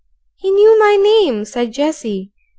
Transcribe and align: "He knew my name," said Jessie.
"He 0.37 0.49
knew 0.49 0.79
my 0.79 0.95
name," 0.95 1.45
said 1.45 1.73
Jessie. 1.73 2.31